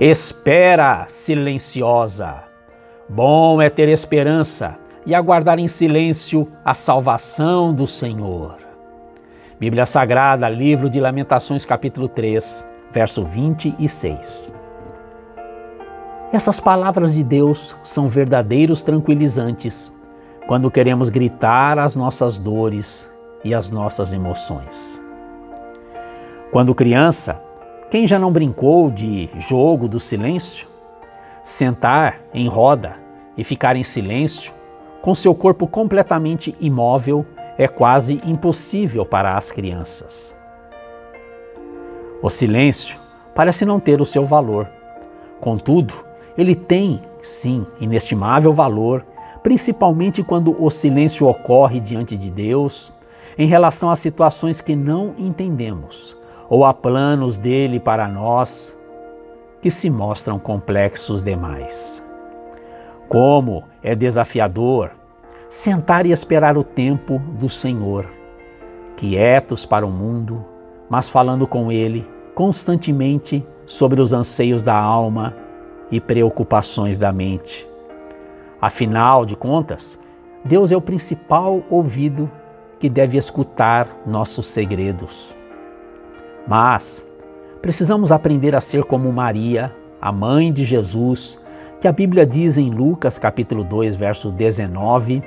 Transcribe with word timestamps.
Espera 0.00 1.04
silenciosa. 1.06 2.42
Bom 3.08 3.62
é 3.62 3.70
ter 3.70 3.88
esperança 3.88 4.76
e 5.06 5.14
aguardar 5.14 5.60
em 5.60 5.68
silêncio 5.68 6.50
a 6.64 6.74
salvação 6.74 7.72
do 7.72 7.86
Senhor. 7.86 8.56
Bíblia 9.58 9.86
Sagrada, 9.86 10.48
livro 10.48 10.90
de 10.90 11.00
Lamentações, 11.00 11.64
capítulo 11.64 12.08
3, 12.08 12.66
verso 12.90 13.24
26. 13.24 14.52
Essas 16.32 16.58
palavras 16.58 17.14
de 17.14 17.22
Deus 17.22 17.76
são 17.84 18.08
verdadeiros 18.08 18.82
tranquilizantes 18.82 19.92
quando 20.48 20.72
queremos 20.72 21.08
gritar 21.08 21.78
as 21.78 21.94
nossas 21.94 22.36
dores 22.36 23.08
e 23.44 23.54
as 23.54 23.70
nossas 23.70 24.12
emoções. 24.12 25.00
Quando 26.50 26.74
criança, 26.74 27.40
quem 27.94 28.08
já 28.08 28.18
não 28.18 28.32
brincou 28.32 28.90
de 28.90 29.30
jogo 29.36 29.86
do 29.86 30.00
silêncio? 30.00 30.66
Sentar 31.44 32.18
em 32.34 32.48
roda 32.48 32.96
e 33.36 33.44
ficar 33.44 33.76
em 33.76 33.84
silêncio, 33.84 34.52
com 35.00 35.14
seu 35.14 35.32
corpo 35.32 35.64
completamente 35.64 36.56
imóvel, 36.58 37.24
é 37.56 37.68
quase 37.68 38.20
impossível 38.26 39.06
para 39.06 39.36
as 39.36 39.52
crianças. 39.52 40.34
O 42.20 42.28
silêncio 42.28 42.98
parece 43.32 43.64
não 43.64 43.78
ter 43.78 44.00
o 44.00 44.04
seu 44.04 44.26
valor. 44.26 44.66
Contudo, 45.40 45.94
ele 46.36 46.56
tem, 46.56 47.00
sim, 47.22 47.64
inestimável 47.80 48.52
valor, 48.52 49.06
principalmente 49.40 50.20
quando 50.20 50.60
o 50.60 50.68
silêncio 50.68 51.28
ocorre 51.28 51.78
diante 51.78 52.16
de 52.16 52.28
Deus 52.28 52.90
em 53.38 53.46
relação 53.46 53.88
a 53.88 53.94
situações 53.94 54.60
que 54.60 54.74
não 54.74 55.14
entendemos 55.16 56.23
ou 56.48 56.64
a 56.64 56.72
planos 56.72 57.38
dele 57.38 57.80
para 57.80 58.08
nós 58.08 58.76
que 59.60 59.70
se 59.70 59.88
mostram 59.88 60.38
complexos 60.38 61.22
demais. 61.22 62.02
Como 63.08 63.64
é 63.82 63.94
desafiador 63.94 64.90
sentar 65.48 66.04
e 66.04 66.10
esperar 66.10 66.58
o 66.58 66.64
tempo 66.64 67.18
do 67.38 67.48
Senhor, 67.48 68.10
quietos 68.96 69.64
para 69.64 69.86
o 69.86 69.90
mundo, 69.90 70.44
mas 70.90 71.08
falando 71.08 71.46
com 71.46 71.70
Ele 71.70 72.04
constantemente 72.34 73.46
sobre 73.64 74.00
os 74.00 74.12
anseios 74.12 74.62
da 74.62 74.76
alma 74.76 75.34
e 75.90 76.00
preocupações 76.00 76.98
da 76.98 77.12
mente. 77.12 77.68
Afinal 78.60 79.24
de 79.24 79.36
contas, 79.36 79.98
Deus 80.44 80.72
é 80.72 80.76
o 80.76 80.80
principal 80.80 81.62
ouvido 81.70 82.30
que 82.80 82.88
deve 82.88 83.16
escutar 83.16 83.88
nossos 84.04 84.46
segredos. 84.46 85.34
Mas 86.46 87.06
precisamos 87.62 88.12
aprender 88.12 88.54
a 88.54 88.60
ser 88.60 88.84
como 88.84 89.12
Maria, 89.12 89.74
a 90.00 90.12
mãe 90.12 90.52
de 90.52 90.64
Jesus, 90.64 91.40
que 91.80 91.88
a 91.88 91.92
Bíblia 91.92 92.26
diz 92.26 92.58
em 92.58 92.70
Lucas 92.70 93.18
capítulo 93.18 93.64
2, 93.64 93.96
verso 93.96 94.30
19, 94.30 95.22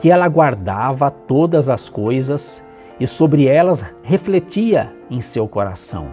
que 0.00 0.10
ela 0.10 0.26
guardava 0.28 1.10
todas 1.10 1.68
as 1.68 1.88
coisas 1.88 2.62
e 2.98 3.06
sobre 3.06 3.46
elas 3.46 3.84
refletia 4.02 4.92
em 5.10 5.20
seu 5.20 5.46
coração. 5.46 6.08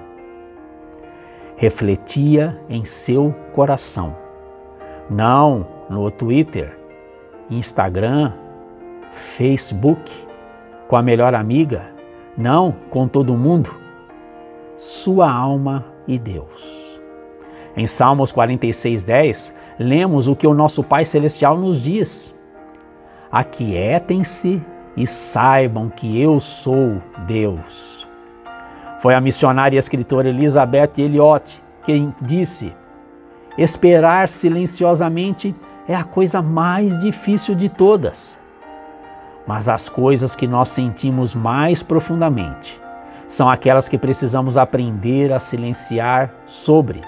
Refletia 1.56 2.60
em 2.70 2.84
seu 2.84 3.34
coração. 3.54 4.16
Não 5.10 5.66
no 5.90 6.10
Twitter, 6.12 6.78
Instagram, 7.50 8.34
Facebook, 9.14 10.12
com 10.88 10.96
a 10.96 11.02
melhor 11.02 11.34
amiga, 11.34 11.82
não 12.38 12.73
com 12.90 13.08
todo 13.08 13.36
mundo, 13.36 13.89
sua 14.80 15.30
alma 15.30 15.84
e 16.08 16.18
Deus. 16.18 17.02
Em 17.76 17.86
Salmos 17.86 18.32
46:10, 18.32 19.54
lemos 19.78 20.30
o 20.30 20.36
que 20.36 20.48
o 20.48 20.54
nosso 20.54 20.82
Pai 20.82 21.04
celestial 21.04 21.58
nos 21.58 21.82
diz: 21.82 22.34
Aquietem-se 23.30 24.62
e 24.95 25.06
saibam 25.06 25.89
que 25.89 26.20
eu 26.20 26.39
sou 26.39 27.02
Deus. 27.28 28.08
Foi 29.00 29.14
a 29.14 29.22
missionária 29.22 29.76
e 29.76 29.80
escritora 29.80 30.30
Elizabeth 30.30 30.94
Elliot 30.98 31.62
quem 31.84 32.14
disse: 32.22 32.73
Esperar 33.58 34.30
silenciosamente 34.30 35.54
é 35.89 35.95
a 35.95 36.06
coisa 36.06 36.42
mais 36.42 36.98
difícil 36.98 37.54
de 37.54 37.68
todas. 37.68 38.39
Mas 39.45 39.68
as 39.68 39.89
coisas 39.89 40.36
que 40.38 40.48
nós 40.48 40.70
sentimos 40.70 41.36
mais 41.36 41.84
profundamente 41.84 42.80
são 43.30 43.48
aquelas 43.48 43.88
que 43.88 43.95
precisamos 43.95 44.58
aprender 44.58 45.32
a 45.32 45.38
silenciar 45.38 46.34
sobre, 46.48 47.00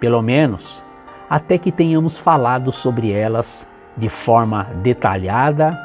pelo 0.00 0.22
menos 0.22 0.82
até 1.28 1.58
que 1.58 1.70
tenhamos 1.70 2.18
falado 2.18 2.72
sobre 2.72 3.12
elas 3.12 3.66
de 3.94 4.08
forma 4.08 4.64
detalhada 4.82 5.78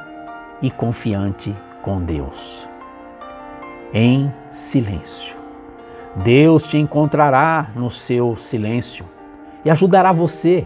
e 0.62 0.72
confiante 0.72 1.54
com 1.82 2.02
Deus. 2.02 2.68
Em 3.94 4.32
silêncio. 4.50 5.36
Deus 6.16 6.66
te 6.66 6.78
encontrará 6.78 7.72
no 7.76 7.92
seu 7.92 8.38
silêncio 8.38 9.06
e 9.66 9.70
ajudará 9.70 10.14
você. 10.14 10.66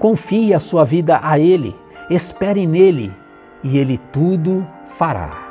Confie 0.00 0.52
a 0.52 0.58
sua 0.58 0.84
vida 0.84 1.20
a 1.22 1.38
Ele, 1.38 1.76
espere 2.10 2.66
nele 2.66 3.14
e 3.62 3.78
Ele 3.78 3.96
tudo 3.96 4.66
fará. 4.88 5.43